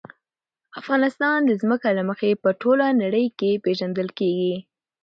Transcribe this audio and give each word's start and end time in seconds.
افغانستان 0.79 1.37
د 1.45 1.51
ځمکه 1.61 1.89
له 1.97 2.03
مخې 2.09 2.29
په 2.43 2.49
ټوله 2.61 2.85
نړۍ 3.01 3.25
کې 3.39 3.61
پېژندل 3.63 4.07
کېږي. 4.19 4.55